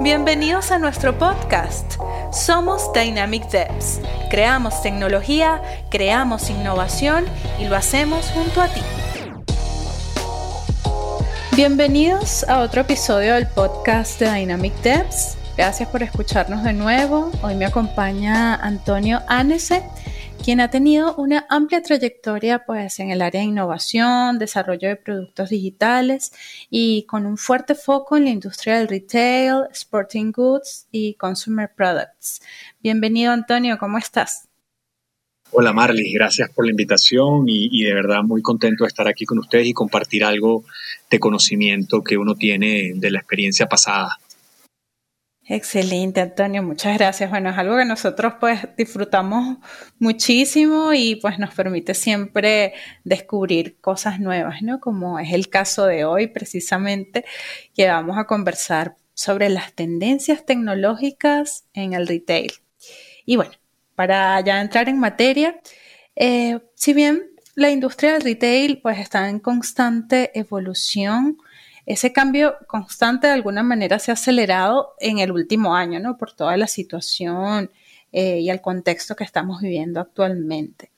[0.00, 1.96] Bienvenidos a nuestro podcast.
[2.30, 4.00] Somos Dynamic Devs.
[4.30, 7.24] Creamos tecnología, creamos innovación
[7.58, 8.80] y lo hacemos junto a ti.
[11.56, 15.36] Bienvenidos a otro episodio del podcast de Dynamic Devs.
[15.56, 17.32] Gracias por escucharnos de nuevo.
[17.42, 19.82] Hoy me acompaña Antonio Anese
[20.44, 25.50] quien ha tenido una amplia trayectoria pues, en el área de innovación, desarrollo de productos
[25.50, 26.32] digitales
[26.70, 32.40] y con un fuerte foco en la industria del retail, sporting goods y consumer products.
[32.80, 34.48] Bienvenido Antonio, ¿cómo estás?
[35.50, 39.38] Hola Marley, gracias por la invitación y, de verdad muy contento de estar aquí con
[39.38, 40.64] ustedes y compartir algo
[41.10, 44.18] de conocimiento que uno tiene de la experiencia pasada.
[45.50, 47.30] Excelente, Antonio, muchas gracias.
[47.30, 49.56] Bueno, es algo que nosotros pues disfrutamos
[49.98, 54.78] muchísimo y pues nos permite siempre descubrir cosas nuevas, ¿no?
[54.78, 57.24] Como es el caso de hoy precisamente,
[57.74, 62.52] que vamos a conversar sobre las tendencias tecnológicas en el retail.
[63.24, 63.52] Y bueno,
[63.94, 65.58] para ya entrar en materia,
[66.14, 67.22] eh, si bien
[67.54, 71.38] la industria del retail pues está en constante evolución,
[71.88, 76.18] ese cambio constante de alguna manera se ha acelerado en el último año, ¿no?
[76.18, 77.70] Por toda la situación
[78.12, 80.90] eh, y el contexto que estamos viviendo actualmente.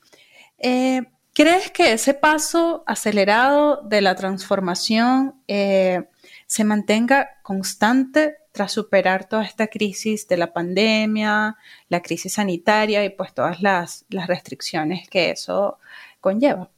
[0.58, 1.02] Eh,
[1.32, 6.08] ¿Crees que ese paso acelerado de la transformación eh,
[6.48, 11.56] se mantenga constante tras superar toda esta crisis de la pandemia,
[11.88, 15.78] la crisis sanitaria y pues todas las, las restricciones que eso
[16.20, 16.68] conlleva?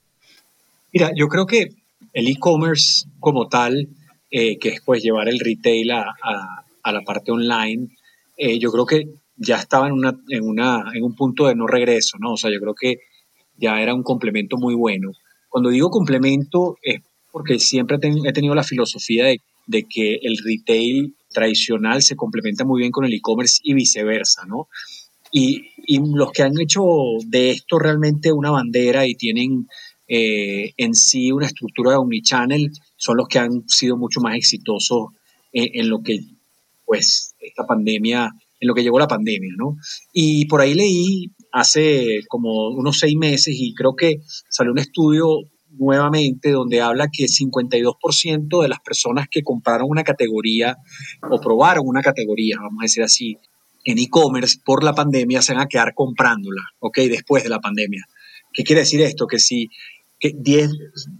[0.92, 1.72] Mira, yo creo que
[2.12, 3.88] el e-commerce como tal
[4.34, 6.06] eh, que es pues llevar el retail a,
[6.82, 7.88] a, la parte online,
[8.38, 11.66] eh, yo creo que ya estaba en, una, en, una, en un punto de no
[11.66, 12.32] regreso, ¿no?
[12.32, 12.96] O sea, yo creo que
[13.58, 15.12] ya era un complemento muy bueno.
[15.50, 21.14] Cuando digo complemento es porque siempre he tenido la filosofía de, de, que el retail
[21.30, 24.68] tradicional se complementa muy bien con el e-commerce y viceversa, ¿no?
[25.30, 26.82] Y, y, los que han hecho
[27.26, 29.66] de esto realmente una bandera y tienen
[30.14, 35.06] eh, en sí una estructura de omnichannel son los que han sido mucho más exitosos
[35.54, 36.18] en, lo que,
[36.84, 38.30] pues, esta pandemia,
[38.60, 39.78] en lo que llegó la pandemia, ¿no?
[40.12, 44.20] Y por ahí leí hace como unos seis meses y creo que
[44.50, 45.38] salió un estudio
[45.70, 50.76] nuevamente donde habla que 52% de las personas que compraron una categoría
[51.30, 53.38] o probaron una categoría, vamos a decir así,
[53.86, 56.98] en e-commerce por la pandemia se van a quedar comprándola, ¿ok?
[56.98, 58.06] Después de la pandemia.
[58.52, 59.26] ¿Qué quiere decir esto?
[59.26, 59.70] Que si
[60.22, 60.70] que 10,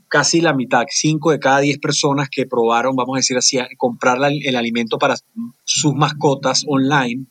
[0.07, 4.19] casi la mitad, 5 de cada 10 personas que probaron, vamos a decir así, comprar
[4.31, 5.17] el alimento para
[5.65, 7.27] sus mascotas online,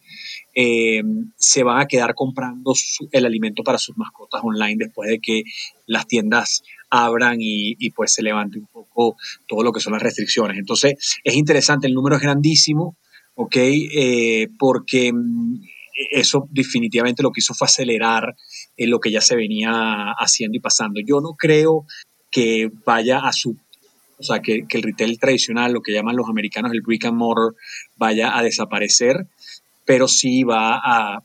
[0.54, 1.02] eh,
[1.38, 2.74] se van a quedar comprando
[3.14, 5.44] el alimento para sus mascotas online después de que
[5.88, 9.16] las tiendas abran y, pues se levante un poco
[9.48, 10.58] todo lo que son las restricciones.
[10.58, 12.98] Entonces, es interesante, el número es grandísimo,
[13.36, 13.56] ¿ok?
[13.56, 15.62] Eh, porque mm,
[16.12, 18.36] eso definitivamente lo que hizo fue acelerar
[18.84, 21.00] en lo que ya se venía haciendo y pasando.
[21.06, 21.86] Yo no creo
[22.31, 23.56] que vaya a su,
[24.18, 27.56] o sea, que, el retail tradicional, lo que llaman los americanos el brick and mortar,
[27.96, 29.28] vaya a desaparecer,
[29.86, 31.24] pero sí va a,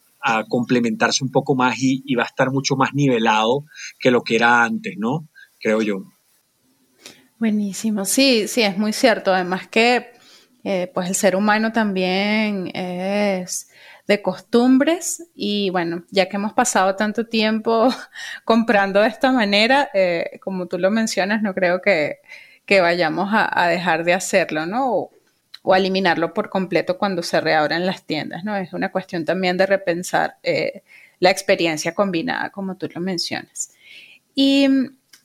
[0.48, 3.64] complementarse un poco más y, va a estar mucho más nivelado
[4.00, 5.28] que lo que era antes, ¿no?
[5.60, 6.02] Creo yo.
[7.38, 9.32] Buenísimo, sí, sí, es muy cierto.
[9.32, 10.14] Además que,
[10.64, 13.68] eh, pues el ser humano también es
[14.06, 17.88] de costumbres y bueno, ya que hemos pasado tanto tiempo
[18.44, 22.20] comprando de esta manera, eh, como tú lo mencionas, no creo que,
[22.68, 25.10] vayamos a, dejar de hacerlo, ¿no?
[25.62, 28.56] O, eliminarlo por completo cuando se reabran las tiendas, ¿no?
[28.56, 30.82] Es una cuestión también de repensar eh,
[31.18, 33.70] la experiencia combinada, como tú lo mencionas.
[34.36, 34.68] Y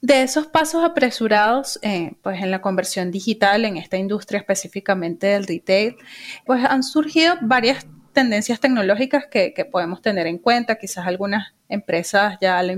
[0.02, 5.46] de esos pasos apresurados, eh, pues en la conversión digital, en esta industria específicamente del
[5.46, 5.96] retail,
[6.44, 10.76] pues han surgido varias tendencias tecnológicas que, podemos tener en cuenta.
[10.76, 12.74] Quizás algunas empresas ya la,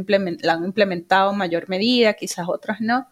[0.53, 3.07] han implementado en mayor medida, quizás otras no.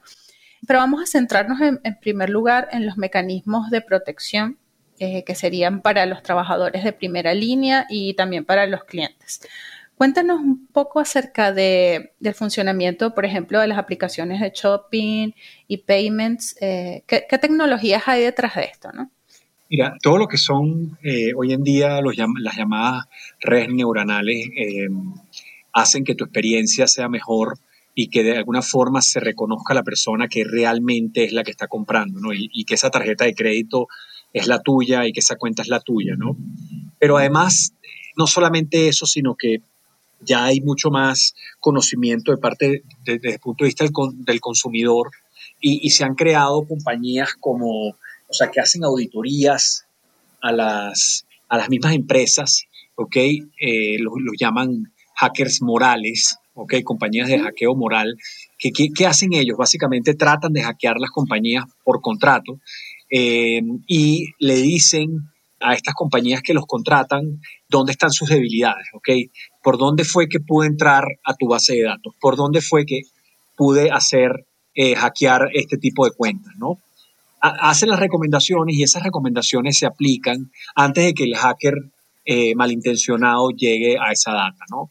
[0.67, 4.59] Pero vamos a centrarnos en, primer lugar en los mecanismos de protección
[4.99, 9.41] eh, que serían para los trabajadores de primera línea y también para los clientes.
[9.95, 15.31] Cuéntanos un poco acerca de, del funcionamiento, por ejemplo, de las aplicaciones de shopping
[15.67, 16.55] y payments.
[16.61, 18.91] Eh, ¿qué, ¿qué, tecnologías hay detrás de esto?
[18.91, 19.11] ¿no?
[19.71, 23.05] Mira, todo lo que son eh, hoy en día las llamadas
[23.39, 24.89] redes neuronales eh,
[25.71, 27.57] hacen que tu experiencia sea mejor
[27.95, 31.69] y que de alguna forma se reconozca la persona que realmente es la que está
[31.69, 32.33] comprando, ¿no?
[32.33, 33.87] Y, que esa tarjeta de crédito
[34.33, 36.35] es la tuya y que esa cuenta es la tuya, ¿no?
[36.99, 37.73] Pero además,
[38.17, 39.61] no solamente eso, sino que
[40.19, 45.11] ya hay mucho más conocimiento de parte, desde el punto de vista del, consumidor
[45.61, 47.95] y, se han creado compañías como
[48.31, 49.85] o sea, que hacen auditorías
[50.41, 52.63] a las, a las mismas empresas,
[52.95, 53.15] ¿ok?
[53.17, 56.75] Eh, los, llaman hackers morales, ¿ok?
[56.83, 58.17] Compañías de hackeo moral.
[58.57, 59.57] ¿Qué, qué, hacen ellos?
[59.57, 62.59] Básicamente tratan de hackear las compañías por contrato
[63.09, 65.29] eh, y le dicen
[65.59, 69.09] a estas compañías que los contratan dónde están sus debilidades, ¿ok?
[69.61, 73.01] Por dónde fue que pude entrar a tu base de datos, por dónde fue que
[73.57, 76.79] pude hacer, eh, hackear este tipo de cuentas, ¿no?
[77.41, 81.73] Hacen las recomendaciones y esas recomendaciones se aplican antes de que el hacker
[82.23, 84.89] eh, malintencionado llegue a esa data, ¿no?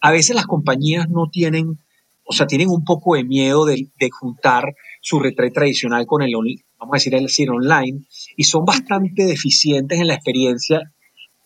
[0.00, 1.78] A veces las compañías no tienen,
[2.24, 6.32] o sea, tienen un poco de miedo de, juntar su retrait tradicional con el,
[6.78, 8.02] vamos a decir, el decir online,
[8.36, 10.92] y son bastante deficientes en la experiencia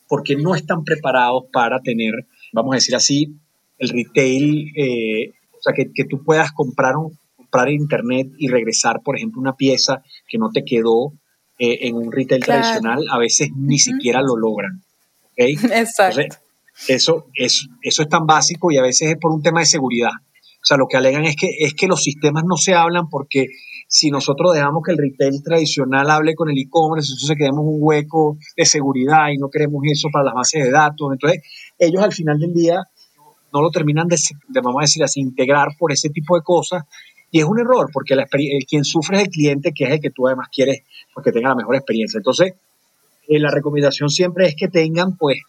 [0.09, 2.13] porque no están preparados para tener,
[2.51, 3.33] vamos a decir así,
[3.77, 7.17] el retail, eh, o sea, que, que, tú puedas comprar un,
[7.51, 11.13] comprar en internet y regresar, por ejemplo, una pieza que no te quedó
[11.59, 14.81] eh, en un retail tradicional, a veces ni siquiera lo logran.
[15.31, 15.53] ¿okay?
[15.73, 16.21] Exacto.
[16.87, 20.11] eso, es, eso es tan básico y a veces es por un tema de seguridad.
[20.33, 23.47] O sea, lo que alegan es que, es que los sistemas no se hablan porque
[23.87, 28.37] si nosotros dejamos que el retail tradicional hable con el e-commerce, entonces quedamos un hueco
[28.55, 31.09] de seguridad y no queremos eso para las bases de datos.
[31.11, 31.41] Entonces,
[31.77, 32.83] ellos al final del día
[33.51, 34.15] no lo terminan de,
[34.47, 36.83] de vamos a decir así, integrar por ese tipo de cosas
[37.31, 40.01] y es un error, porque la, el, quien sufre es el cliente, que es el
[40.01, 40.83] que tú además quieres
[41.13, 42.17] porque tenga la mejor experiencia.
[42.17, 42.53] Entonces,
[43.27, 45.39] eh, la recomendación siempre es que tengan, pues,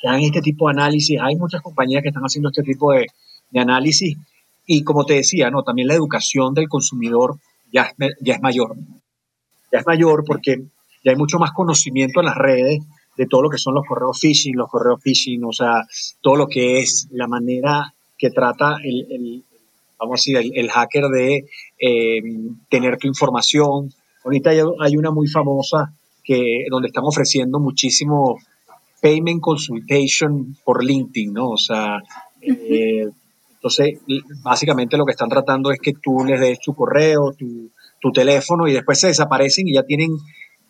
[0.00, 1.18] que hagan este tipo de análisis.
[1.20, 3.06] Hay muchas compañías que están haciendo este tipo de,
[3.50, 4.16] de análisis.
[4.66, 7.36] Y como te decía, no, también la educación del consumidor
[7.70, 8.74] ya es, ya es mayor.
[9.70, 10.62] Ya es mayor porque
[11.04, 12.80] ya hay mucho más conocimiento en las redes
[13.16, 15.82] de todo lo que son los correos phishing, los correos phishing, o sea,
[16.20, 19.44] todo lo que es la manera que trata el,
[20.02, 21.44] vamos a decir, el, hacker de
[21.78, 22.22] eh,
[22.68, 23.92] tener tu información.
[24.24, 25.92] Ahorita hay, una muy famosa
[26.24, 28.38] que, donde están ofreciendo muchísimo
[29.00, 31.50] payment consultation por LinkedIn, ¿no?
[31.50, 32.02] O sea,
[32.40, 33.08] eh,
[33.54, 34.00] entonces,
[34.42, 37.70] básicamente lo que están tratando es que tú les des tu correo, tu,
[38.00, 40.10] tu, teléfono y después se desaparecen y ya tienen,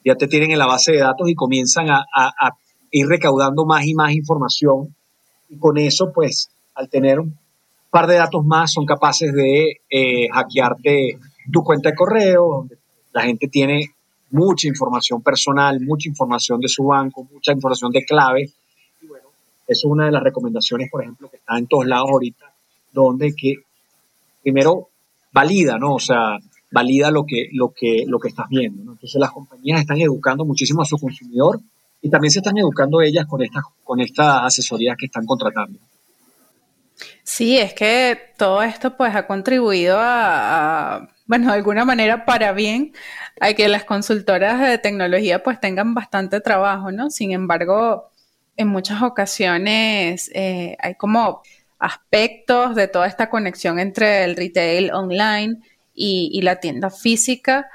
[0.05, 2.51] ya te tienen en la base de datos y comienzan a, a
[2.91, 4.95] ir recaudando más y más información.
[5.49, 7.23] Y con eso, pues, al tener
[7.93, 11.19] par de datos más son capaces de eh, hackearte
[11.53, 12.79] tu cuenta de correo, donde
[13.13, 13.91] la gente tiene
[14.31, 18.51] mucha información personal, mucha información de su banco, mucha información de clave.
[19.03, 19.29] Y bueno,
[19.69, 22.51] eso es una de las recomendaciones, por ejemplo, que está en todos lados ahorita,
[22.93, 23.57] donde que
[24.43, 24.89] primero
[25.31, 25.97] valida, ¿no?
[25.97, 26.39] O sea,
[26.71, 28.83] valida lo que, lo que, lo que estás viendo.
[28.85, 28.93] ¿no?
[28.93, 31.61] Entonces las compañías están educando muchísimo a su consumidor
[32.01, 35.79] y también se están educando ellas con estas, con asesorías que están contratando.
[37.23, 42.93] Sí, es que todo esto pues ha contribuido a, bueno, de alguna manera para bien,
[43.41, 47.11] a que las consultoras de tecnología pues tengan bastante trabajo, ¿no?
[47.11, 48.11] Sin embargo,
[48.57, 51.43] en muchas ocasiones eh, hay como
[51.79, 55.59] aspectos de toda esta conexión entre el retail online
[55.95, 57.69] y, la tienda física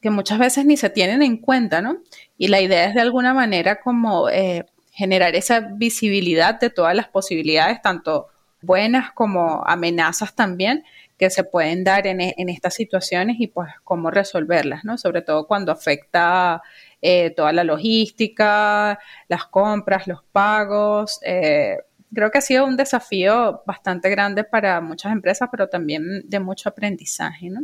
[0.00, 1.98] que muchas veces ni se tienen en cuenta, ¿no?
[2.38, 7.08] Y la idea es de alguna manera como eh, generar esa visibilidad de todas las
[7.08, 8.28] posibilidades, tanto
[8.62, 10.84] buenas como amenazas también
[11.18, 14.96] que se pueden dar en, en estas situaciones y pues cómo resolverlas, ¿no?
[14.96, 16.62] Sobre todo cuando afecta
[17.02, 18.98] eh, toda la logística,
[19.28, 21.18] las compras, los pagos.
[21.22, 21.78] Eh,
[22.14, 26.68] creo que ha sido un desafío bastante grande para muchas empresas, pero también de mucho
[26.68, 27.60] aprendizaje, ¿no?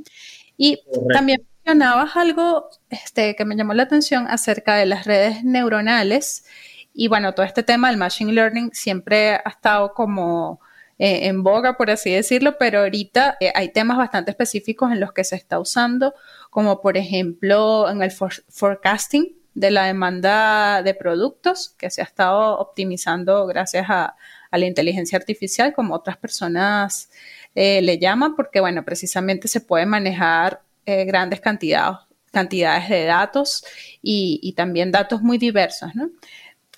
[0.57, 0.81] Y
[1.13, 6.47] también mencionabas algo este, que me llamó la atención acerca de las redes neuronales.
[6.95, 10.61] Y bueno, todo este tema del machine learning siempre ha estado como
[10.99, 15.13] eh, en boga, por así decirlo, pero ahorita eh, hay temas bastante específicos en los
[15.13, 16.15] que se está usando,
[16.49, 22.59] como por ejemplo en el forecasting de la demanda de productos, que se ha estado
[22.59, 24.17] optimizando gracias a,
[24.53, 27.11] la inteligencia artificial, como otras personas
[27.55, 33.65] eh, le llaman, porque bueno, precisamente se puede manejar grandes cantidades, de datos
[34.01, 36.11] y, y también datos muy diversos, ¿no?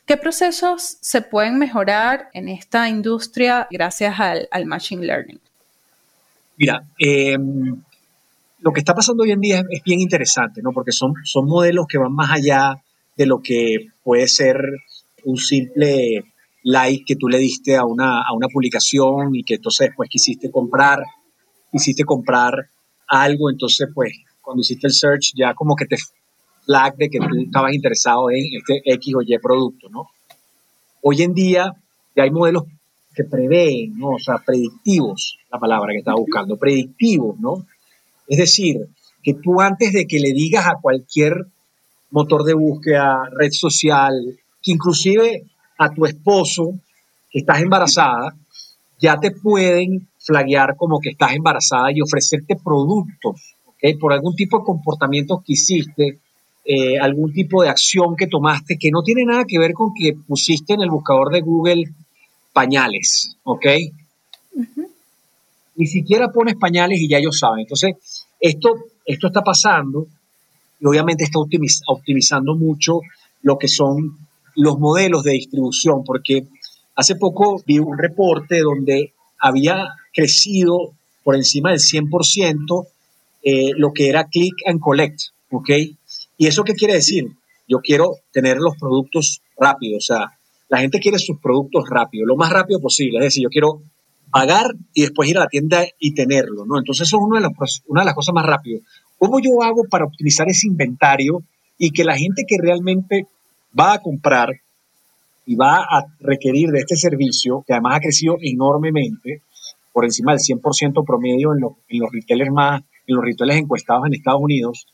[0.09, 5.39] ¿Qué procesos se pueden mejorar en esta industria gracias al, Machine Learning?
[6.57, 7.79] Mira, em,
[8.61, 10.73] lo que está pasando hoy en día es, bien interesante, ¿no?
[10.73, 12.83] Porque son, son modelos que van más allá
[13.19, 14.57] de lo que puede ser
[15.25, 16.25] un simple
[16.63, 20.51] like que tú le diste a una, a una publicación y que entonces después quisiste
[20.51, 21.03] comprar,
[21.71, 22.71] quisiste comprar
[23.09, 25.97] algo, entonces pues cuando hiciste el search ya como que te
[26.97, 30.11] de que tú estabas interesado en este X o Y producto, ¿no?
[31.03, 31.73] Hoy en día
[32.15, 32.65] ya hay modelos
[33.15, 34.11] que prevén, ¿no?
[34.11, 37.67] O sea, predictivos, la palabra que estaba buscando, predictivos, ¿no?
[38.29, 38.87] Es decir,
[39.23, 41.47] que tú antes de que le digas a cualquier
[42.11, 45.45] motor de búsqueda, red social, que inclusive
[45.79, 46.75] a tu esposo,
[47.31, 48.37] que estás embarazada,
[49.01, 53.99] ya te pueden flaguear como que estás embarazada y ofrecerte productos, ¿ok?
[53.99, 56.19] Por algún tipo de comportamiento que hiciste,
[56.71, 60.13] eh, algún tipo de acción que tomaste que no tiene nada que ver con que
[60.13, 61.85] pusiste en el buscador de Google
[62.53, 63.67] pañales, ¿ok?
[65.77, 67.61] Ni siquiera pones pañales y ya ellos saben.
[67.61, 67.95] Entonces,
[68.39, 70.09] esto, esto está pasando
[70.79, 73.01] y obviamente está optimizando mucho
[73.41, 74.19] lo que son
[74.55, 76.49] los modelos de distribución, porque
[76.97, 80.93] hace poco vi un reporte donde había crecido
[81.25, 82.87] por encima del 100%
[83.43, 85.21] eh, lo que era click and collect,
[85.51, 85.71] ¿ok?
[86.39, 87.27] ¿Y eso qué quiere decir?
[87.67, 92.37] Yo quiero tener los productos rápidos, o sea, la gente quiere sus productos rápido, lo
[92.37, 93.83] más rápido posible, es decir, yo quiero
[94.31, 96.79] pagar y después ir a la tienda y tenerlo, ¿no?
[96.79, 98.83] Entonces eso es una de, las, una de las cosas más rápidas.
[99.19, 101.43] ¿Cómo yo hago para optimizar ese inventario
[101.77, 103.27] y que la gente que realmente
[103.79, 104.61] va a comprar
[105.47, 109.43] y va a requerir de este servicio, que además ha crecido enormemente,
[109.93, 114.15] por encima del 100% promedio en, en, los retailers más, en los retailers encuestados en
[114.15, 114.87] Estados Unidos,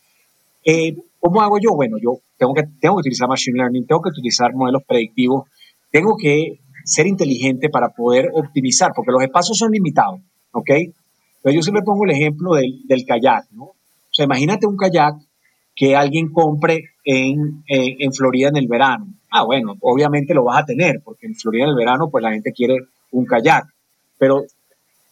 [0.65, 1.75] eh, ¿Cómo hago yo?
[1.75, 5.49] Bueno, yo tengo que, tengo que utilizar Machine Learning, tengo que utilizar modelos predictivos,
[5.91, 10.21] tengo que ser inteligente para poder optimizar, porque los espacios son limitados,
[10.53, 10.69] ¿ok?
[10.69, 13.65] Entonces yo siempre pongo el ejemplo del, kayak, ¿no?
[13.65, 13.75] O
[14.13, 15.15] sea, imagínate un kayak
[15.75, 19.07] que alguien compre en, eh, en Florida en el verano.
[19.31, 22.33] Ah, bueno, obviamente lo vas a tener, porque en Florida en el verano, pues la
[22.33, 22.77] gente quiere
[23.13, 23.65] un kayak.
[24.19, 24.45] Pero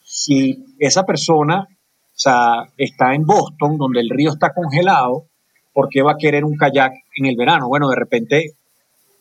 [0.03, 5.25] si esa persona, o sea, está en Boston, donde el río está congelado,
[5.73, 7.67] ¿por qué va a querer un kayak en el verano?
[7.67, 8.53] Bueno, de repente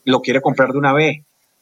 [0.04, 1.18] lo quiere comprar de una vez.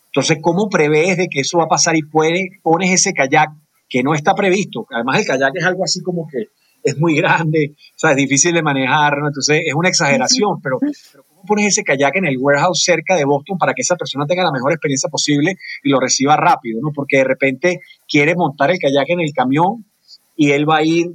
[0.06, 3.50] Entonces, ¿cómo prevés de que eso va a pasar y puede, pones ese kayak
[3.88, 4.86] que no está previsto?
[4.90, 6.48] Además, el kayak es algo así como que
[6.82, 9.28] es muy grande, o sea, es difícil de manejar, ¿no?
[9.28, 13.58] Entonces, es una exageración, pero, ¿cómo pones ese kayak en el warehouse cerca de Boston
[13.58, 16.90] para que esa persona tenga la mejor experiencia posible y lo reciba rápido, ¿no?
[16.94, 19.84] Porque de repente quiere montar el kayak en el camión
[20.36, 21.06] y él va a ir,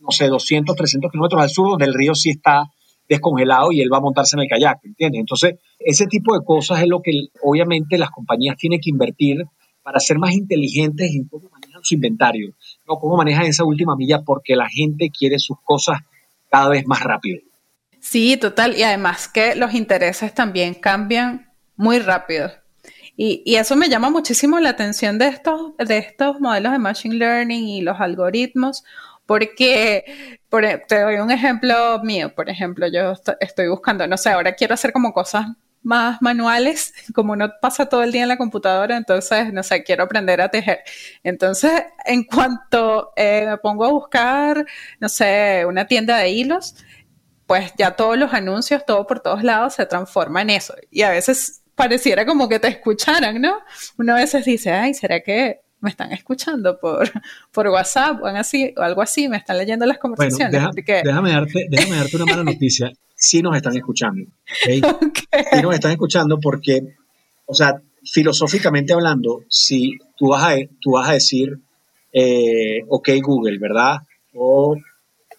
[0.00, 2.64] no sé, 200, 300 kilómetros al sur, donde el río sí está
[3.08, 5.20] descongelado y él va a montarse en el kayak, ¿entiendes?
[5.20, 9.44] Entonces, ese tipo de cosas es lo que obviamente las compañías tienen que invertir
[9.82, 12.54] para ser más inteligentes en cómo manejan su inventario,
[12.86, 16.00] no cómo manejan esa última milla, porque la gente quiere sus cosas
[16.50, 17.40] cada vez más rápido.
[18.00, 18.76] Sí, total.
[18.76, 22.50] Y además que los intereses también cambian muy rápido.
[23.16, 27.16] Y, y, eso me llama muchísimo la atención de estos, de estos modelos de Machine
[27.16, 28.84] Learning y los algoritmos,
[29.32, 34.28] porque por, e, te doy un ejemplo mío, por ejemplo, yo estoy buscando, no sé,
[34.28, 35.46] ahora quiero hacer como cosas
[35.80, 40.04] más manuales, como uno pasa todo el día en la computadora, entonces, no sé, quiero
[40.04, 40.80] aprender a tejer.
[41.22, 44.66] Entonces, en cuanto eh, me pongo a buscar,
[45.00, 46.74] no sé, una tienda de hilos,
[47.46, 50.74] pues ya todos los anuncios, todo por todos lados se transforma en eso.
[50.90, 53.60] Y a veces pareciera como que te escucharan, ¿no?
[53.96, 57.10] Uno a veces dice, ay, ¿será que me están escuchando por,
[57.50, 60.52] por WhatsApp o, así, o algo así, me están leyendo las conversaciones.
[60.86, 62.90] déjame, darte, déjame darte una mala noticia.
[63.14, 64.24] Sí nos están escuchando.
[64.62, 64.80] ¿okay?
[65.52, 66.94] Sí nos están escuchando porque,
[67.46, 71.58] o sea, filosóficamente hablando, si tú vas a, tú vas a decir,
[72.12, 73.96] eh, ok Google, ¿verdad?
[74.34, 74.76] O,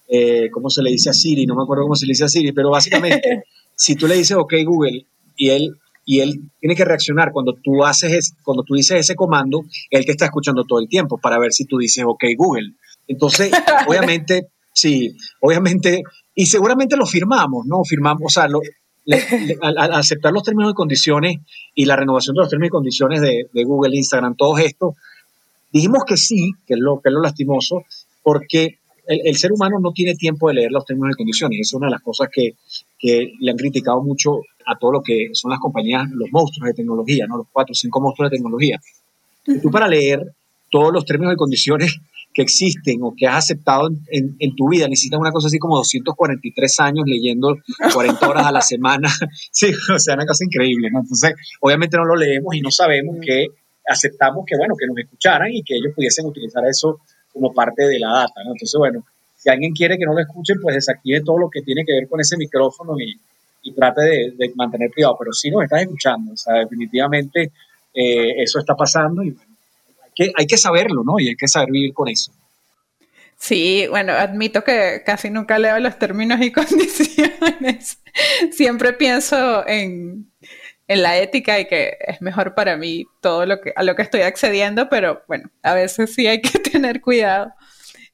[0.10, 1.46] eh, ¿cómo se le dice a Siri?
[1.46, 3.44] No me acuerdo cómo se le dice a Siri, pero básicamente,
[3.76, 5.06] si tú le dices, ok Google,
[5.38, 9.64] y él y él tiene que reaccionar cuando tú haces cuando tú dices ese comando,
[9.90, 12.74] él te está escuchando todo el tiempo para ver si tú dices OK Google.
[13.08, 13.52] Entonces,
[13.88, 16.04] obviamente, sí, obviamente,
[16.36, 17.84] y seguramente lo firmamos, ¿no?
[17.84, 18.48] Firmamos, o sea,
[19.62, 21.38] al, aceptar los términos y condiciones
[21.76, 24.96] y la renovación de los términos y condiciones de, Google, Instagram, todo esto,
[25.72, 27.84] dijimos que sí, que es lo, que es lo lastimoso,
[28.22, 31.60] porque el, ser humano no tiene tiempo de leer los términos y condiciones.
[31.60, 32.56] es una de las cosas que,
[32.98, 36.74] que le han criticado mucho a todo lo que son las compañías, los monstruos de
[36.74, 37.38] tecnología, ¿no?
[37.38, 38.80] los cuatro o cinco monstruos de tecnología.
[39.62, 40.34] tú para leer
[40.72, 42.00] todos los términos y condiciones
[42.34, 45.78] que existen o que has aceptado en, en, tu vida, necesitas una cosa así como
[45.78, 47.58] 243 años leyendo
[47.94, 49.08] 40 horas a la semana.
[49.52, 51.02] sí, o sea, una cosa increíble, ¿no?
[51.02, 53.48] Entonces, obviamente no lo leemos y no sabemos que
[53.88, 57.00] aceptamos que, bueno, que nos escucharan y que ellos pudiesen utilizar eso
[57.32, 58.42] como parte de la data.
[58.42, 59.06] Entonces, bueno,
[59.36, 62.08] si alguien quiere que no lo escuchen, pues desactive todo lo que tiene que ver
[62.08, 63.16] con ese micrófono y,
[63.64, 67.52] y trate de, mantener privado, pero si nos estás escuchando, o sea, definitivamente
[67.94, 71.18] eh, eso está pasando y hay, que, hay que saberlo, ¿no?
[71.20, 72.32] Y hay que saber vivir con eso.
[73.38, 78.00] Sí, bueno, admito que casi nunca leo los términos y condiciones.
[78.52, 80.32] Siempre pienso en,
[80.88, 84.02] en, la ética y que es mejor para mí todo lo que, a lo que
[84.02, 87.54] estoy accediendo, pero bueno, a veces sí hay que tener cuidado.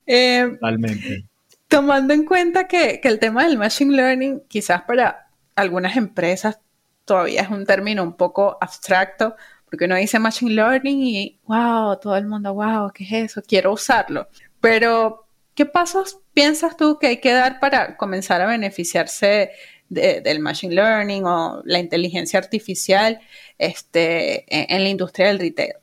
[0.06, 1.26] Eh, Totalmente.
[1.68, 5.29] Tomando en cuenta que, que el tema del machine learning, quizás para
[5.60, 6.60] algunas empresas
[7.06, 9.36] todavía es un término un poco abstracto,
[9.66, 13.42] porque uno dice Machine Learning y, wow, todo el mundo, wow, ¿qué es eso?
[13.46, 14.28] Quiero usarlo.
[14.62, 15.26] Pero,
[15.56, 19.52] ¿qué pasos piensas tú que hay que dar para comenzar a beneficiarse
[19.90, 23.20] del Machine Learning o la inteligencia artificial
[23.58, 25.74] este, en, la industria del retail?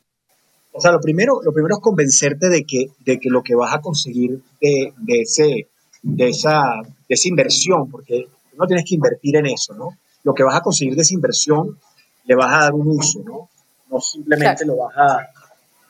[0.72, 3.74] O sea, lo primero, lo primero es convencerte de que, de que lo que vas
[3.74, 5.68] a conseguir de, de, ese,
[6.02, 9.98] de, esa, de esa inversión, porque no tienes que invertir en eso, ¿no?
[10.24, 11.78] Lo que vas a conseguir de esa inversión
[12.24, 13.48] le vas a dar un uso, ¿no?
[13.90, 15.28] No simplemente lo vas a,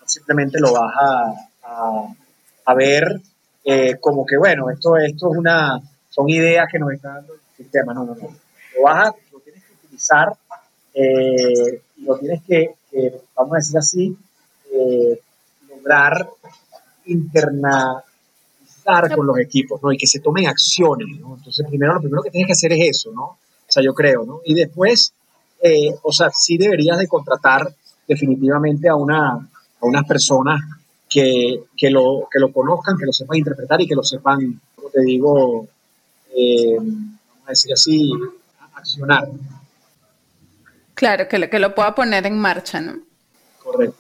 [0.05, 2.15] simplemente lo vas a,
[2.65, 3.21] a, ver
[3.65, 5.81] eh, como que, bueno, esto, esto es una,
[6.11, 8.29] son ideas que nos están dando el sistema, no, no, no.
[8.77, 10.33] Lo, vas a, lo tienes que utilizar
[10.93, 12.75] eh, y lo tienes que,
[13.35, 14.19] vamos a decir así,
[14.73, 15.21] eh,
[15.69, 16.29] lograr
[18.87, 19.93] internalizar con los equipos, ¿no?
[19.93, 21.37] Y que se tomen acciones, ¿no?
[21.37, 23.25] Entonces, primero, lo primero que tienes que hacer es eso, ¿no?
[23.25, 24.41] O sea, yo creo, ¿no?
[24.45, 25.13] Y después,
[25.63, 27.75] eh, o sea, sí deberías de contratar
[28.07, 29.49] definitivamente a, una, a
[29.81, 30.61] unas personas
[31.09, 34.91] que, que, lo, que lo conozcan, que lo sepan interpretar y que lo sepan, como
[34.91, 35.67] te digo,
[36.37, 38.13] eh, vamos a decir así,
[38.75, 39.29] accionar.
[40.95, 43.01] Claro, que lo, que lo pueda poner en marcha, ¿no?
[43.63, 43.97] Correcto.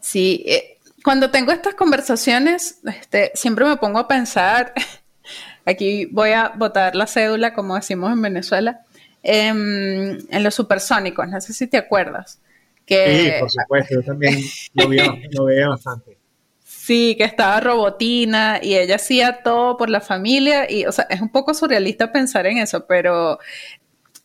[0.00, 0.71] Sí, eh,
[1.02, 4.72] cuando tengo estas conversaciones, este, siempre me pongo a pensar,
[5.64, 8.80] aquí voy a botar la cédula, como decimos en Venezuela,
[9.22, 12.40] em, en los supersónicos, no sé si te acuerdas.
[12.86, 14.40] Que, sí, por supuesto, yo también
[14.74, 16.18] lo veía, bastante.
[16.64, 21.20] Sí, que estaba robotina y ella hacía todo por la familia y, o sea, es
[21.20, 23.38] un poco surrealista pensar en eso, pero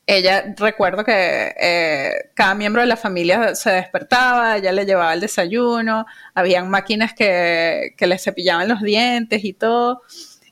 [0.10, 5.20] ella, recuerdo que eh, cada miembro de la familia se despertaba, ella le llevaba el
[5.20, 10.02] desayuno, habían máquinas que, que le cepillaban los dientes y todo.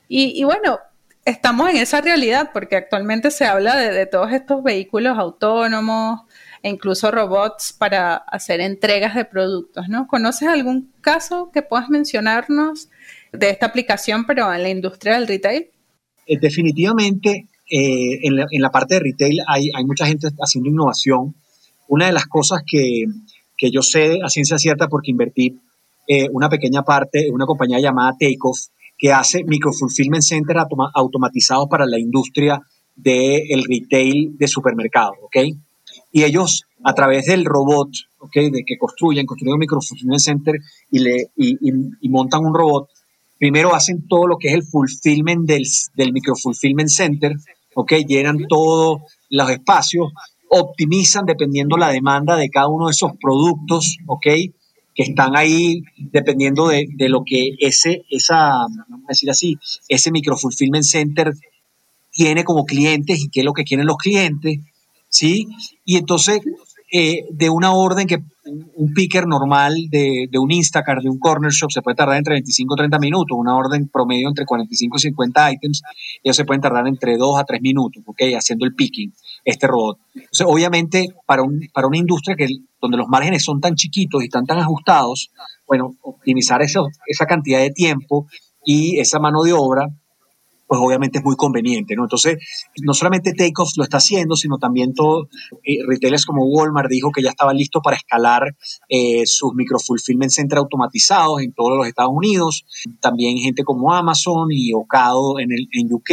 [0.08, 0.78] Y, bueno,
[1.24, 6.20] estamos en esa realidad porque actualmente se habla de, de, todos estos vehículos autónomos
[6.62, 10.06] e incluso robots para hacer entregas de productos, ¿no?
[10.06, 12.90] ¿Conoces algún caso que puedas mencionarnos
[13.32, 15.70] de esta aplicación, pero en la industria del retail?
[16.26, 20.70] Eh, definitivamente eh, en, la, en, la, parte de retail hay, hay, mucha gente haciendo
[20.70, 21.34] innovación.
[21.88, 23.04] Una de las cosas que,
[23.56, 25.58] que yo sé a ciencia cierta porque invertí
[26.06, 30.56] eh, una pequeña parte en una compañía llamada Takeoff que hace microfulfillment center
[30.94, 32.60] automatizados para la industria
[32.94, 35.36] del retail de supermercados, ¿ok?
[36.12, 38.34] Y ellos, a través del robot, ¿ok?
[38.34, 40.54] De que construyen, construyen un microfulfillment center
[40.90, 41.58] y, le, y,
[42.00, 42.88] y montan un robot,
[43.38, 47.32] primero hacen todo lo que es el fulfillment del, del microfulfillment center,
[47.76, 47.92] ¿ok?
[48.08, 50.10] Llenan todos los espacios,
[50.48, 54.26] optimizan dependiendo la demanda de cada uno de esos productos, ¿ok?
[54.94, 59.58] Que están ahí dependiendo de, de lo que ese, esa, vamos a decir así,
[59.88, 61.34] ese microfulfillment center
[62.10, 64.60] tiene como clientes y qué es lo que quieren los clientes,
[65.10, 65.46] ¿sí?
[65.84, 66.40] Y entonces,
[66.92, 68.22] eh, de una orden que
[68.76, 72.34] un picker normal de, de, un Instacart, de un corner shop, se puede tardar entre
[72.34, 73.36] 25 y 30 minutos.
[73.36, 75.82] Una orden promedio entre 45 y 50 items,
[76.22, 78.22] ellos se pueden tardar entre 2 a 3 minutos, ¿ok?
[78.36, 79.12] Haciendo el picking,
[79.44, 79.98] este robot.
[80.14, 82.46] Entonces, obviamente, para, un, para una industria que,
[82.80, 85.30] donde los márgenes son tan chiquitos y están tan ajustados,
[85.66, 88.26] bueno, optimizar eso, esa cantidad de tiempo
[88.64, 89.88] y esa mano de obra
[90.66, 92.04] pues obviamente es muy conveniente, ¿no?
[92.04, 92.38] Entonces,
[92.82, 95.28] no solamente Takeoff lo está haciendo, sino también todo,
[95.64, 98.56] eh, retailers como Walmart dijo que ya estaba listo para escalar
[98.88, 102.64] eh, sus microfulfillment center automatizados en todos los Estados Unidos,
[103.00, 106.10] también gente como Amazon y Ocado en, el, en UK,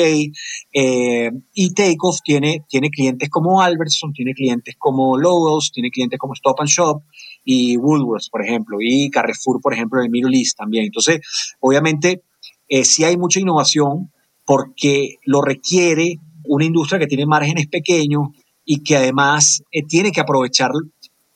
[0.73, 6.33] eh, y Takeoff tiene, tiene clientes como Albertson, tiene clientes como Logos, tiene clientes como
[6.33, 7.03] Stop and Shop,
[7.43, 10.85] y Woolworths, por ejemplo, y Carrefour, por ejemplo, en el Middle East también.
[10.85, 11.19] Entonces,
[11.59, 12.23] obviamente,
[12.69, 14.11] eh, sí hay mucha innovación,
[14.45, 18.29] porque lo requiere una industria que tiene márgenes pequeños
[18.65, 20.71] y que además eh, tiene que aprovechar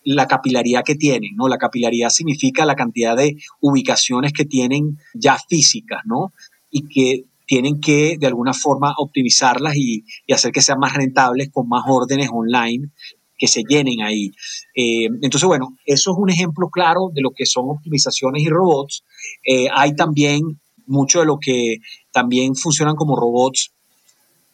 [0.04, 1.50] la capilaridad que tienen, ¿no?
[1.50, 6.32] La capilaridad significa la cantidad de ubicaciones que tienen ya físicas, ¿no?
[6.72, 11.68] Y que tienen que de alguna forma optimizarlas y, hacer que sean más rentables con
[11.68, 12.90] más órdenes online
[13.38, 14.32] que se llenen ahí.
[14.76, 19.04] Eh, entonces, bueno, eso es un ejemplo claro de lo que son optimizaciones y robots.
[19.44, 21.78] Eh, hay también mucho de lo que
[22.18, 23.72] también funcionan como robots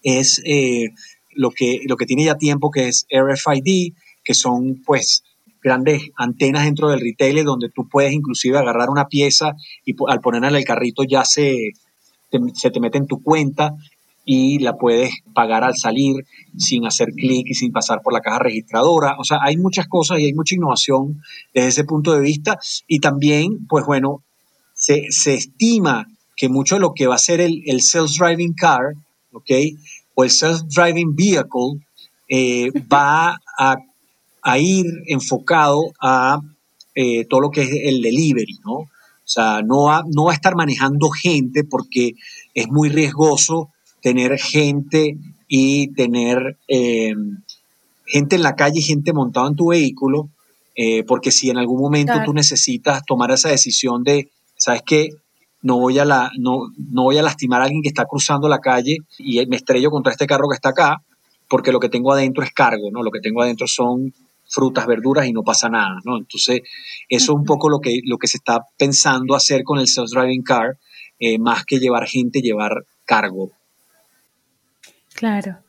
[0.04, 0.89] es eh,
[1.32, 5.23] lo, que, lo que tiene ya tiempo, que es RFID, que son pues
[5.62, 9.54] grandes antenas dentro del retail donde tú puedes inclusive agarrar una pieza
[9.86, 11.71] y al ponerla en el carrito ya se
[12.30, 13.78] te, se te mete en tu cuenta
[14.26, 16.26] y la puedes pagar al salir
[16.58, 19.15] sin hacer clic y sin pasar por la caja registradora.
[19.19, 21.21] O sea, hay muchas cosas y hay mucha innovación
[21.54, 22.60] desde ese punto de vista.
[22.88, 24.21] Y también, pues bueno,
[24.73, 27.82] se, se estima que mucho de lo que va a ser el, el
[28.17, 28.93] Driving Car,
[29.32, 29.52] ¿ok?
[30.15, 31.86] o el self-driving vehicle
[32.30, 33.78] eh, va a,
[34.60, 36.39] ir enfocado a
[36.96, 38.74] eh, todo lo que es el delivery, ¿no?
[38.74, 38.89] O
[39.26, 42.15] sea, no va, no va a estar manejando gente porque
[42.54, 43.69] es muy riesgoso
[44.02, 45.17] tener gente
[45.48, 47.15] y tener eh,
[48.06, 50.30] gente en la calle y gente montada en tu vehículo,
[51.08, 55.10] porque si en algún momento tú necesitas tomar esa decisión de, ¿sabes qué?
[55.63, 58.60] No voy, a la, no, no voy a lastimar a alguien que está cruzando la
[58.60, 61.02] calle y me estrello contra este carro que está acá,
[61.49, 63.02] porque lo que tengo adentro es cargo, ¿no?
[63.02, 64.13] Lo que tengo adentro son
[64.45, 66.17] frutas, verduras y no pasa nada, ¿no?
[66.17, 66.62] Entonces,
[67.10, 70.43] eso es un poco lo que, lo que se está pensando hacer con el self-driving
[70.43, 70.78] car,
[71.19, 73.52] eh, más que llevar gente, llevar cargo.
[75.15, 75.60] Claro.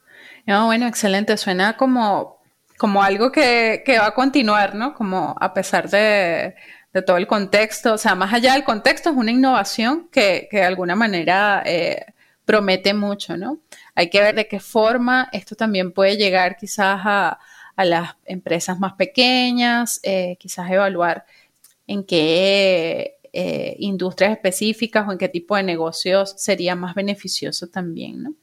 [0.46, 1.36] No, bueno, excelente.
[1.36, 2.38] Suena como,
[2.76, 4.94] como algo que, va a continuar, ¿no?
[4.94, 6.54] Como a pesar de,
[7.02, 10.94] todo el contexto, o sea, más allá del contexto, es una innovación que, de alguna
[10.94, 12.06] manera eh,
[12.44, 13.60] promete mucho, ¿no?
[13.94, 17.38] Hay que ver de qué forma esto también puede llegar quizás a,
[17.76, 21.26] las empresas más pequeñas, eh, quizás evaluar
[21.88, 28.22] en qué eh, industrias específicas o en qué tipo de negocios sería más beneficioso también,
[28.22, 28.34] ¿no?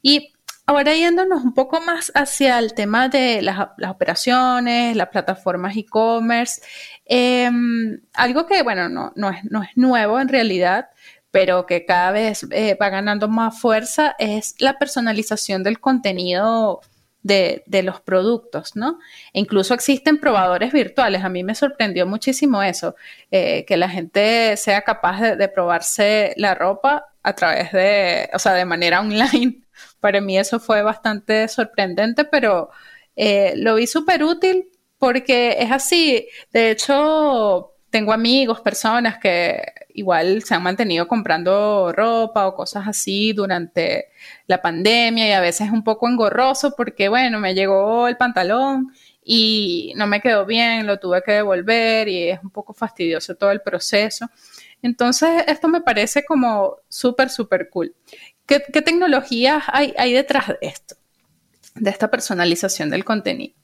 [0.00, 0.32] Y
[0.70, 6.62] ahora yéndonos un poco más hacia el tema de las, operaciones, las plataformas e-commerce,
[7.06, 10.90] em, algo que, bueno, no, no, es, no es nuevo en realidad,
[11.32, 16.80] pero que cada vez eh, va ganando más fuerza, es la personalización del contenido
[17.22, 18.98] de, los productos, ¿no?
[19.32, 21.24] E incluso existen probadores virtuales.
[21.24, 22.94] A mí me sorprendió muchísimo eso,
[23.30, 28.54] eh, que la gente sea capaz de, probarse la ropa a través de, o sea,
[28.54, 29.62] de manera online.
[30.00, 32.70] Para mí eso fue bastante sorprendente, pero
[33.16, 36.26] eh, lo vi súper útil porque es así.
[36.52, 39.62] De hecho, tengo amigos, personas que
[39.94, 44.06] igual se han mantenido comprando ropa o cosas así durante
[44.46, 48.92] la pandemia y a veces es un poco engorroso porque, bueno, me llegó el pantalón
[49.22, 53.50] y no me quedó bien, lo tuve que devolver y es un poco fastidioso todo
[53.50, 54.30] el proceso.
[54.82, 57.94] Entonces, esto me parece como súper, súper cool.
[58.50, 60.96] ¿Qué, tecnologías hay, hay detrás de esto?
[61.76, 63.54] De esta personalización del contenido.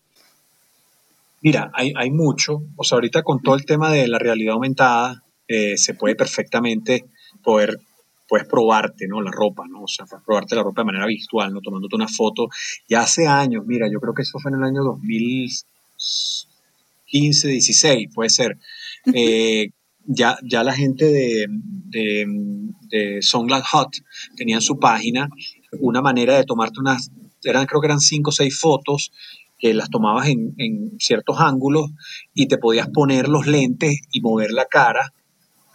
[1.40, 2.62] Mira, hay, hay mucho.
[2.76, 7.04] O sea, ahorita con todo el tema de la realidad aumentada, eh, se puede perfectamente
[7.42, 7.80] poder
[8.28, 9.22] puedes probarte, ¿no?
[9.22, 9.82] La ropa, ¿no?
[9.82, 11.60] O sea, probarte la ropa de manera virtual, ¿no?
[11.60, 12.48] Tomándote una foto.
[12.88, 18.30] Ya hace años, mira, yo creo que eso fue en el año 2015, 16, puede
[18.30, 18.56] ser.
[19.14, 19.70] Eh,
[20.06, 22.26] ya, ya la gente de, de,
[22.88, 23.20] de
[23.70, 23.90] Hot
[24.36, 25.28] tenían su página,
[25.80, 27.10] una manera de tomarte unas,
[27.42, 29.12] eran, creo que eran cinco o seis fotos
[29.58, 30.54] que las tomabas en,
[30.98, 31.90] ciertos ángulos
[32.34, 35.12] y te podías poner los lentes y mover la cara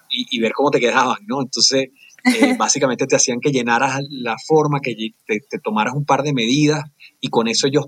[0.10, 1.42] y, ver cómo te quedaban, ¿no?
[1.42, 1.90] Entonces,
[2.26, 4.94] eh, básicamente te hacían que llenaras la forma, que
[5.26, 6.84] te, tomaras un par de medidas
[7.22, 7.86] y con eso ellos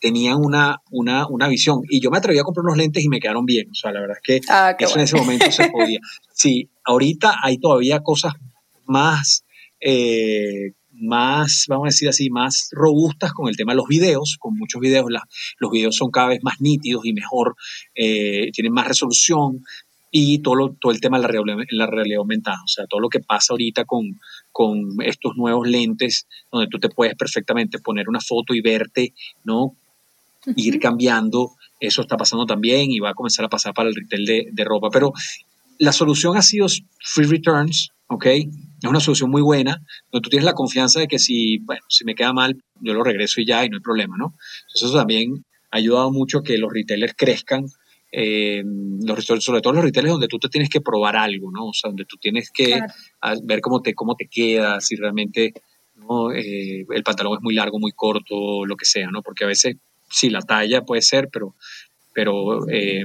[0.00, 1.80] tenían una, una, una, visión.
[1.88, 3.70] Y yo me atreví a comprar unos lentes y me quedaron bien.
[3.70, 6.00] O sea, la verdad es que ah, eso en ese momento se podía.
[6.32, 8.34] Sí, ahorita hay todavía cosas
[8.86, 9.44] más
[9.80, 14.56] eh, más, vamos a decir así, más robustas con el tema de los videos, con
[14.56, 15.06] muchos videos,
[15.58, 17.54] los videos son cada vez más nítidos y mejor,
[17.94, 19.62] eh, tienen más resolución
[20.10, 23.08] y todo, todo el tema de la realidad, la realidad aumentada, o sea, todo lo
[23.08, 24.18] que pasa ahorita con,
[24.52, 29.12] con estos nuevos lentes, donde tú te puedes perfectamente poner una foto y verte,
[29.44, 29.76] ¿no?
[30.54, 34.24] Ir cambiando, eso está pasando también y va a comenzar a pasar para el retail
[34.24, 35.12] de, de ropa, pero
[35.78, 36.66] la solución ha sido
[37.00, 38.26] free returns, ¿ok?
[38.26, 42.04] Es una solución muy buena, donde tú tienes la confianza de que si, bueno, si
[42.04, 44.34] me queda mal, yo lo regreso y ya, y no hay problema, ¿no?
[44.74, 47.66] Eso también ha ayudado mucho a que los retailers crezcan,
[48.12, 51.66] eh, los, sobre todo los retailers donde tú te tienes que probar algo, ¿no?
[51.66, 52.80] O sea, donde tú tienes que
[53.42, 55.52] ver cómo te, cómo te queda, si realmente
[55.96, 56.32] ¿no?
[56.32, 59.22] Eh, el pantalón es muy largo, muy corto, lo que sea, ¿no?
[59.22, 59.76] Porque a veces,
[60.10, 61.54] sí, la talla puede ser, pero,
[62.12, 63.04] pero, eh,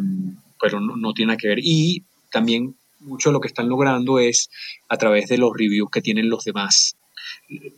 [0.60, 1.60] pero no, tiene que ver.
[1.62, 4.50] Y también mucho de lo que están logrando es
[4.88, 6.96] a través de los reviews que tienen los demás,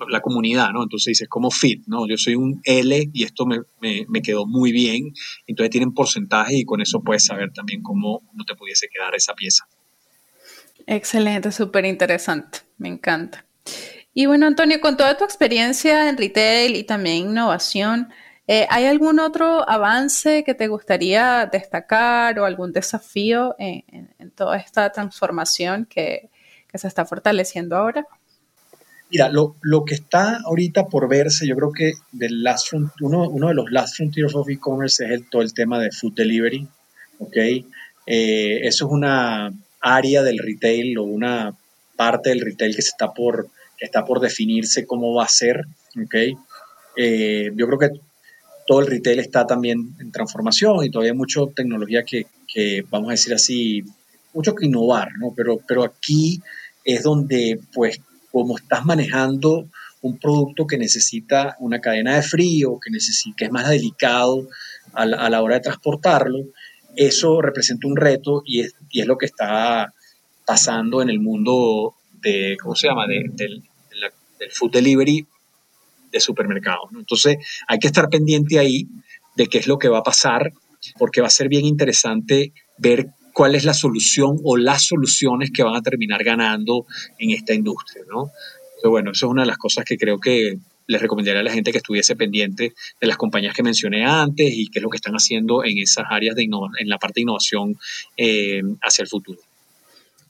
[0.09, 0.83] la comunidad, ¿no?
[0.83, 2.07] Entonces dices, como fit, ¿no?
[2.07, 3.59] Yo soy un L y esto me,
[4.07, 5.13] me, quedó muy bien.
[5.47, 9.33] Entonces tienen porcentaje y con eso puedes saber también cómo no te pudiese quedar esa
[9.33, 9.65] pieza.
[10.85, 13.45] Excelente, súper interesante, me encanta.
[14.13, 18.09] Y bueno, Antonio, con toda tu experiencia en retail y también innovación,
[18.47, 24.91] eh, ¿Hay algún otro avance que te gustaría destacar o algún desafío en, toda esta
[24.91, 26.29] transformación que,
[26.73, 28.05] se está fortaleciendo ahora?
[29.09, 33.71] Mira, lo, que está ahorita por verse, yo creo que last uno, uno, de los
[33.71, 36.67] last frontiers of e-commerce es el, todo el tema de food delivery,
[37.19, 37.37] ¿ok?
[38.07, 41.55] Eh, eso es una área del retail o una
[41.95, 45.65] parte del retail que, se está por, que está por definirse cómo va a ser,
[45.95, 46.15] ¿ok?
[46.97, 47.89] Eh, yo creo que
[48.65, 53.09] todo el retail está también en transformación y todavía hay mucha tecnología que, que, vamos
[53.09, 53.83] a decir así,
[54.33, 55.33] mucho que innovar, ¿no?
[55.35, 56.41] Pero, pero aquí
[56.83, 57.99] es donde, pues,
[58.31, 59.67] como estás manejando
[60.01, 64.47] un producto que necesita una cadena de frío, que, necesita, que es más delicado
[64.93, 66.39] a la, hora de transportarlo,
[66.95, 69.93] eso representa un reto y es, y es lo que está
[70.45, 73.63] pasando en el mundo de, ¿cómo se llama?, de, del,
[74.51, 75.25] food delivery
[76.13, 76.89] de supermercados.
[76.95, 78.87] Entonces hay que estar pendiente ahí
[79.35, 80.53] de qué es lo que va a pasar,
[80.97, 85.63] porque va a ser bien interesante ver cuál es la solución o las soluciones que
[85.63, 86.85] van a terminar ganando
[87.17, 88.29] en esta industria, ¿no?
[88.75, 91.51] Entonces, bueno, eso es una de las cosas que creo que les recomendaría a la
[91.51, 94.97] gente que estuviese pendiente de las compañías que mencioné antes y qué es lo que
[94.97, 97.75] están haciendo en esas áreas de en la parte de innovación
[98.17, 99.39] eh, hacia el futuro.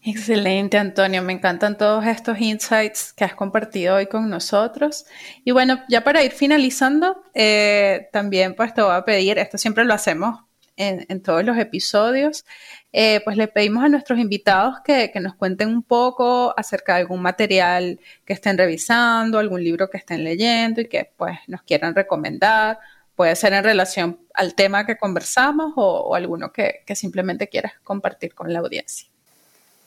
[0.05, 1.21] Excelente, Antonio.
[1.21, 5.05] Me encantan todos estos insights que has compartido hoy con nosotros.
[5.45, 9.85] Y bueno, ya para ir finalizando, eh, también pues te voy a pedir, esto siempre
[9.85, 10.41] lo hacemos
[10.75, 12.45] en, todos los episodios,
[12.91, 17.21] eh, pues le pedimos a nuestros invitados que, nos cuenten un poco acerca de algún
[17.21, 22.79] material que estén revisando, algún libro que estén leyendo y que pues nos quieran recomendar.
[23.15, 27.73] Puede ser en relación al tema que conversamos o, o alguno que, que simplemente quieras
[27.83, 29.12] compartir con la audiencia.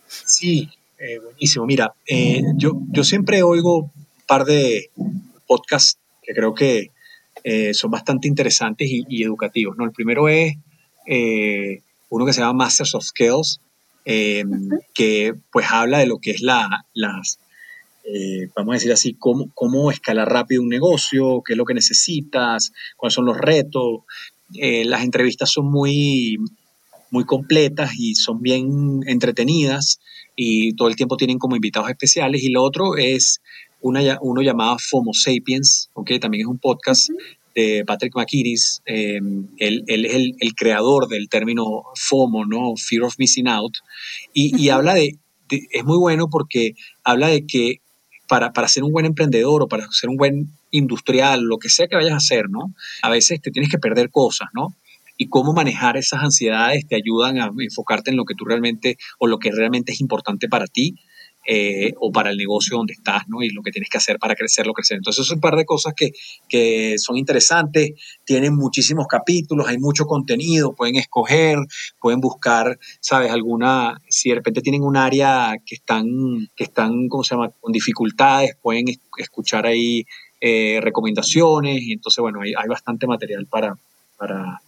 [0.08, 1.66] Sí, eh, buenísimo.
[1.66, 3.92] Mira, eh, yo, yo siempre oigo un
[4.26, 4.90] par de
[5.46, 6.90] podcasts que creo que
[7.44, 9.76] eh, son bastante interesantes y, educativos.
[9.76, 9.84] ¿no?
[9.84, 10.56] El primero es
[12.08, 13.60] uno que se llama Masters of Skills,
[14.04, 17.38] que pues habla de lo que es la, las,
[18.56, 22.72] vamos a decir así, cómo, cómo escalar rápido un negocio, qué es lo que necesitas,
[22.96, 24.00] cuáles son los retos.
[24.50, 26.38] las entrevistas son muy,
[27.10, 30.00] muy completas y son bien entretenidas
[30.34, 32.42] y todo el tiempo tienen como invitados especiales.
[32.42, 33.40] Y lo otro es
[33.80, 37.10] una, uno llamado FOMO Sapiens, que también es un podcast
[37.54, 38.82] de Patrick McKiris.
[38.84, 42.74] Em, él, es el, creador del término FOMO, ¿no?
[42.76, 43.72] Fear of Missing Out.
[44.34, 47.80] Y, habla de, es muy bueno porque habla de que
[48.28, 51.86] para, para ser un buen emprendedor o para ser un buen industrial, lo que sea
[51.86, 52.74] que vayas a hacer, ¿no?
[53.02, 54.74] A veces te tienes que perder cosas, ¿no?
[55.16, 59.26] Y cómo manejar esas ansiedades te ayudan a enfocarte en lo que tú realmente o
[59.26, 60.96] lo que realmente es importante para ti
[61.48, 63.40] eh, o para el negocio donde estás, ¿no?
[63.40, 64.96] Y lo que tienes que hacer para crecerlo, crecer.
[64.96, 66.10] Entonces, es un par de cosas que,
[66.48, 67.92] que son interesantes,
[68.24, 71.58] tienen muchísimos capítulos, hay mucho contenido, pueden escoger,
[72.00, 73.30] pueden buscar, ¿sabes?
[73.30, 77.70] Alguna, si de repente tienen un área que están, que están, ¿cómo se llama?, con
[77.70, 80.04] dificultades, pueden escuchar ahí
[80.40, 83.78] eh, recomendaciones y entonces, bueno, hay, hay bastante material para,
[84.16, 84.60] para,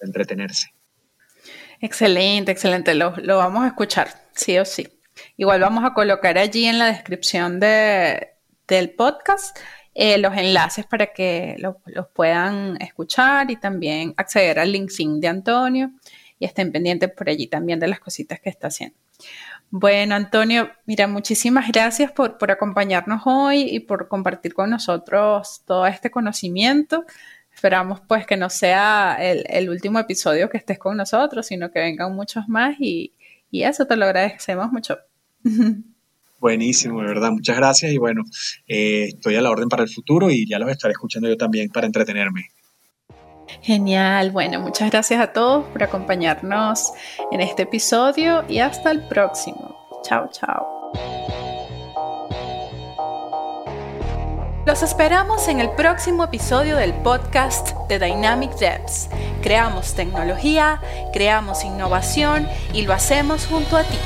[0.00, 0.74] entretenerse.
[1.80, 2.94] Excelente, excelente.
[2.94, 4.88] Lo, vamos a escuchar, sí o sí.
[5.36, 8.34] Igual vamos a colocar allí en la descripción de,
[8.66, 9.56] del podcast
[9.94, 15.90] eh, los enlaces para que los puedan escuchar y también acceder al LinkedIn de Antonio
[16.38, 18.98] y estén pendientes por allí también de las cositas que está haciendo.
[19.70, 25.86] Bueno, Antonio, mira, muchísimas gracias por, por acompañarnos hoy y por compartir con nosotros todo
[25.86, 27.04] este conocimiento.
[27.56, 32.14] Esperamos pues que no sea el, último episodio que estés con nosotros, sino que vengan
[32.14, 33.14] muchos más y,
[33.50, 34.98] eso te lo agradecemos mucho.
[36.38, 38.24] Buenísimo, de verdad, muchas gracias y bueno,
[38.68, 41.70] eh, estoy a la orden para el futuro y ya los estaré escuchando yo también
[41.70, 42.50] para entretenerme.
[43.62, 46.92] Genial, bueno, muchas gracias a todos por acompañarnos
[47.32, 49.74] en este episodio y hasta el próximo.
[50.02, 51.45] Chao, chao.
[54.66, 59.08] Los esperamos en el próximo episodio del podcast de Dynamic Devs.
[59.40, 60.80] Creamos tecnología,
[61.12, 63.96] creamos innovación y lo hacemos junto a ti.